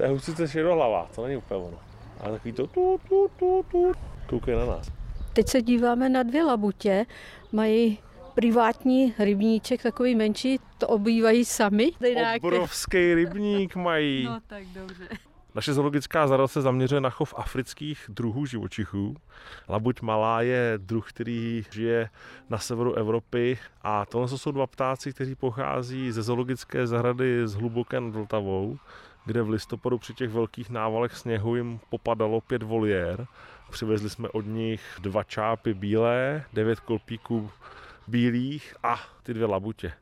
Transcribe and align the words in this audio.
To 0.00 0.06
je 0.06 0.12
husice 0.12 0.48
šedohlava, 0.48 1.08
to 1.14 1.24
není 1.24 1.36
úplně 1.36 1.60
ono. 1.60 1.78
Ale 2.20 2.32
takový 2.32 2.52
to 2.52 2.66
tu, 2.66 3.00
tu, 3.08 3.30
tu, 3.38 3.64
tu, 3.70 3.92
koukej 4.26 4.56
na 4.56 4.66
nás. 4.66 4.90
Teď 5.32 5.48
se 5.48 5.62
díváme 5.62 6.08
na 6.08 6.22
dvě 6.22 6.44
labutě. 6.44 7.06
Mají 7.52 7.98
privátní 8.34 9.14
rybníček, 9.18 9.82
takový 9.82 10.14
menší, 10.14 10.58
to 10.78 10.88
obývají 10.88 11.44
sami. 11.44 11.90
Obrovský 12.42 13.14
rybník 13.14 13.76
mají. 13.76 14.24
No 14.30 14.40
tak 14.46 14.64
dobře. 14.66 15.08
Naše 15.54 15.72
zoologická 15.72 16.26
zahrada 16.26 16.48
se 16.48 16.62
zaměřuje 16.62 17.00
na 17.00 17.10
chov 17.10 17.34
afrických 17.36 18.04
druhů 18.08 18.46
živočichů. 18.46 19.16
Labuť 19.68 20.02
malá 20.02 20.42
je 20.42 20.74
druh, 20.76 21.08
který 21.08 21.64
žije 21.70 22.10
na 22.48 22.58
severu 22.58 22.94
Evropy 22.94 23.58
a 23.82 24.06
tohle 24.06 24.28
jsou 24.28 24.50
dva 24.50 24.66
ptáci, 24.66 25.12
kteří 25.12 25.34
pochází 25.34 26.12
ze 26.12 26.22
zoologické 26.22 26.86
zahrady 26.86 27.48
z 27.48 27.54
hluboké 27.54 28.00
nad 28.00 28.14
Vltavou, 28.14 28.78
kde 29.24 29.42
v 29.42 29.50
listopadu 29.50 29.98
při 29.98 30.14
těch 30.14 30.30
velkých 30.30 30.70
návalech 30.70 31.16
sněhu 31.16 31.56
jim 31.56 31.80
popadalo 31.88 32.40
pět 32.40 32.62
voliér. 32.62 33.26
Přivezli 33.70 34.10
jsme 34.10 34.28
od 34.28 34.46
nich 34.46 34.82
dva 35.00 35.24
čápy 35.24 35.74
bílé, 35.74 36.44
devět 36.52 36.80
kolpíků 36.80 37.50
bílých 38.08 38.74
a 38.82 39.00
ty 39.22 39.34
dvě 39.34 39.46
labutě. 39.46 39.92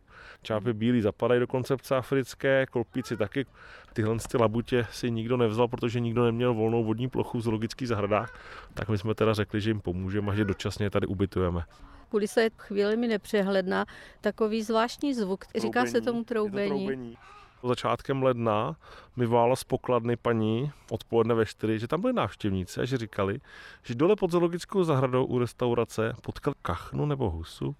Čápy 0.42 0.72
bílý 0.72 1.00
zapadají 1.00 1.40
do 1.40 1.46
koncepce 1.46 1.96
africké, 1.96 2.66
kolpíci 2.66 3.16
taky. 3.16 3.46
Tyhle 3.92 4.16
ty 4.30 4.36
labutě 4.38 4.86
si 4.90 5.10
nikdo 5.10 5.36
nevzal, 5.36 5.68
protože 5.68 6.00
nikdo 6.00 6.24
neměl 6.24 6.54
volnou 6.54 6.84
vodní 6.84 7.08
plochu 7.08 7.38
v 7.38 7.40
zoologických 7.40 7.88
zahradách, 7.88 8.38
tak 8.74 8.88
my 8.88 8.98
jsme 8.98 9.14
teda 9.14 9.34
řekli, 9.34 9.60
že 9.60 9.70
jim 9.70 9.80
pomůžeme 9.80 10.32
a 10.32 10.34
že 10.34 10.44
dočasně 10.44 10.90
tady 10.90 11.06
ubytujeme. 11.06 11.64
Kulisa 12.08 12.40
je 12.40 12.50
chvíli 12.56 12.96
nepřehledná, 12.96 13.86
takový 14.20 14.62
zvláštní 14.62 15.14
zvuk, 15.14 15.44
říká 15.56 15.86
se 15.86 16.00
tomu 16.00 16.24
troubení. 16.24 16.68
troubení. 16.68 17.16
Začátkem 17.62 18.22
ledna 18.22 18.76
mi 19.16 19.26
volala 19.26 19.56
z 19.56 19.64
pokladny 19.64 20.16
paní 20.16 20.72
odpoledne 20.90 21.34
ve 21.34 21.46
4, 21.46 21.78
že 21.78 21.88
tam 21.88 22.00
byli 22.00 22.12
návštěvníci 22.12 22.80
a 22.80 22.84
že 22.84 22.98
říkali, 22.98 23.40
že 23.82 23.94
dole 23.94 24.16
pod 24.16 24.30
zoologickou 24.30 24.84
zahradou 24.84 25.24
u 25.24 25.38
restaurace 25.38 26.14
potkal 26.22 26.54
kachnu 26.62 27.06
nebo 27.06 27.30
husu 27.30 27.76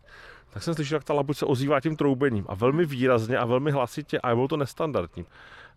tak 0.50 0.62
jsem 0.62 0.74
slyšel, 0.74 0.96
jak 0.96 1.04
ta 1.04 1.14
labuť 1.14 1.36
se 1.36 1.46
ozývá 1.46 1.80
tím 1.80 1.96
troubením 1.96 2.44
a 2.48 2.54
velmi 2.54 2.84
výrazně 2.86 3.38
a 3.38 3.44
velmi 3.44 3.70
hlasitě 3.70 4.20
a 4.20 4.34
bylo 4.34 4.48
to 4.48 4.56
nestandardní. 4.56 5.26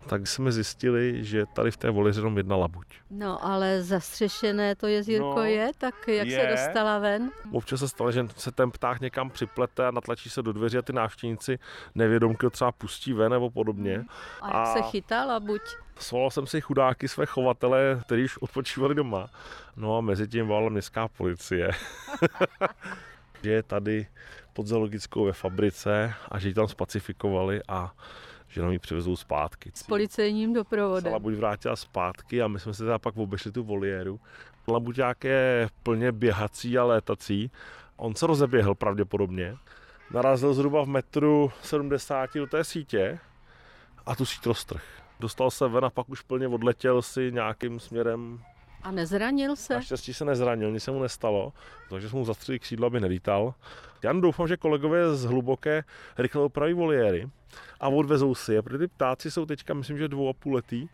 Tak 0.08 0.28
jsme 0.28 0.52
zjistili, 0.52 1.24
že 1.24 1.46
tady 1.54 1.72
v 1.72 1.78
té 1.78 1.90
voli 1.90 2.12
je 2.12 2.18
jenom 2.18 2.38
jedna 2.38 2.56
labuť. 2.56 2.88
No 3.10 3.46
ale 3.46 3.84
zastřešené 3.84 4.76
to 4.76 4.88
jezírko 4.88 5.36
no, 5.36 5.44
je, 5.44 5.72
tak 5.78 6.08
jak 6.08 6.28
je. 6.28 6.42
se 6.42 6.48
dostala 6.52 7.00
ven? 7.00 7.32
Občas 7.52 7.80
se 7.80 7.90
stalo, 7.90 8.12
že 8.12 8.28
se 8.36 8.52
ten 8.52 8.72
pták 8.72 9.02
někam 9.02 9.30
připlete 9.30 9.88
a 9.88 9.92
natlačí 9.92 10.30
se 10.30 10.42
do 10.42 10.54
dveří 10.54 10.78
a 10.78 10.82
ty 10.82 10.94
návštěvníci 10.94 11.60
nevědomky 11.96 12.50
třeba 12.50 12.72
pustí 12.72 13.14
ven 13.14 13.32
nebo 13.32 13.50
podobně. 13.50 14.06
A 14.42 14.48
jak 14.48 14.68
a 14.68 14.74
se 14.74 14.82
chytá 14.82 15.26
labuť? 15.26 15.62
Svolal 16.00 16.32
jsem 16.32 16.48
si 16.48 16.62
chudáky 16.62 17.08
své 17.08 17.26
chovatele, 17.26 18.02
kteří 18.06 18.24
už 18.24 18.38
odpočívali 18.38 18.96
doma. 18.96 19.30
No 19.76 19.98
a 19.98 20.02
mezi 20.02 20.28
tím 20.28 20.48
volala 20.48 20.70
městská 20.70 21.08
policie. 21.08 21.72
že 23.44 23.52
je 23.52 23.64
tady 23.64 24.08
pod 24.54 24.68
zoologickou 24.68 25.26
ve 25.26 25.34
fabrice 25.34 26.14
a 26.30 26.40
že 26.40 26.48
ji 26.48 26.54
tam 26.54 26.68
spacifikovali 26.68 27.62
a 27.68 27.94
že 28.48 28.62
nám 28.62 28.72
ji 28.72 28.80
přivezou 28.80 29.16
zpátky. 29.16 29.72
S 29.74 29.84
policejním 29.84 30.54
doprovodem. 30.54 31.22
buď 31.22 31.34
vrátila 31.34 31.76
zpátky 31.76 32.42
a 32.42 32.48
my 32.48 32.60
jsme 32.60 32.74
se 32.74 32.84
teda 32.84 33.00
pak 33.00 33.18
obešli 33.18 33.52
tu 33.52 33.64
voliéru. 33.64 34.20
Labuťák 34.68 35.24
je 35.24 35.70
plně 35.84 36.12
běhací 36.12 36.78
a 36.78 36.84
létací. 36.84 37.52
On 37.98 38.16
se 38.16 38.28
rozeběhl 38.28 38.76
pravděpodobně. 38.76 39.56
Narazil 40.12 40.54
zhruba 40.54 40.84
v 40.84 40.88
metru 40.88 41.52
70 41.62 42.34
do 42.36 42.48
té 42.48 42.64
sítě 42.64 43.20
a 44.06 44.16
tu 44.16 44.26
síť 44.26 44.46
roztrh. 44.46 44.84
Dostal 45.20 45.52
se 45.52 45.68
ven 45.68 45.86
a 45.86 45.90
pak 45.90 46.10
už 46.10 46.22
plně 46.22 46.48
odletěl 46.48 47.02
si 47.02 47.32
nějakým 47.32 47.80
směrem 47.80 48.44
a 48.84 48.92
nezranil 48.92 49.56
se? 49.56 49.74
Naštěstí 49.74 50.14
se 50.14 50.26
nezranil, 50.26 50.72
nic 50.72 50.84
se 50.84 50.92
mu 50.92 51.02
nestalo, 51.02 51.54
takže 51.90 52.10
jsme 52.10 52.20
mu 52.20 52.26
zastřeli 52.26 52.60
křídlo, 52.60 52.88
aby 52.88 53.00
nelítal. 53.00 53.54
Já 54.04 54.14
doufám, 54.14 54.48
že 54.48 54.58
kolegové 54.58 55.16
z 55.16 55.26
hluboké 55.26 55.84
rychle 56.18 56.42
opraví 56.42 56.74
voliéry 56.74 57.30
a 57.80 57.88
odvezou 57.90 58.36
si 58.36 58.54
je, 58.54 58.62
protože 58.62 58.78
ty 58.78 58.88
ptáci 58.88 59.32
jsou 59.32 59.46
teďka, 59.46 59.74
myslím, 59.74 59.98
že 59.98 60.08
dvou 60.08 60.30
a 60.30 60.34
půl 60.34 60.56
letý 60.56 60.88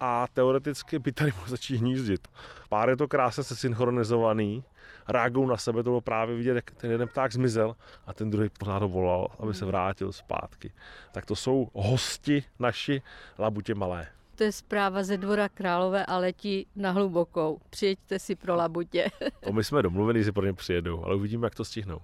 a 0.00 0.26
teoreticky 0.32 0.98
by 0.98 1.12
tady 1.12 1.32
mohl 1.32 1.48
začít 1.48 1.76
hnízdit. 1.76 2.28
Pár 2.68 2.88
je 2.88 2.96
to 2.96 3.08
krásně 3.08 3.44
se 3.44 3.56
synchronizovaný, 3.56 4.64
reagují 5.08 5.48
na 5.48 5.56
sebe, 5.56 5.82
to 5.82 5.90
bylo 5.90 6.00
právě 6.00 6.36
vidět, 6.36 6.54
jak 6.54 6.70
ten 6.70 6.90
jeden 6.90 7.08
pták 7.08 7.32
zmizel 7.32 7.76
a 8.06 8.12
ten 8.12 8.30
druhý 8.30 8.48
pořád 8.58 8.82
ho 8.82 8.88
volal, 8.88 9.28
aby 9.38 9.54
se 9.54 9.64
vrátil 9.64 10.12
zpátky. 10.12 10.72
Tak 11.12 11.26
to 11.26 11.36
jsou 11.36 11.68
hosti 11.74 12.44
naši 12.58 13.02
labutě 13.38 13.74
malé. 13.74 14.06
To 14.34 14.44
je 14.44 14.52
zpráva 14.52 15.02
ze 15.02 15.16
dvora 15.16 15.48
Králové 15.48 16.06
a 16.06 16.18
letí 16.18 16.66
na 16.76 16.90
hlubokou. 16.90 17.58
Přijeďte 17.70 18.18
si 18.18 18.34
pro 18.34 18.54
labutě. 18.54 19.10
to 19.44 19.52
my 19.52 19.64
jsme 19.64 19.82
domluveni, 19.82 20.24
že 20.24 20.32
pro 20.32 20.46
ně 20.46 20.52
přijedou, 20.52 21.04
ale 21.04 21.14
uvidíme, 21.16 21.46
jak 21.46 21.54
to 21.54 21.64
stihnou. 21.64 22.00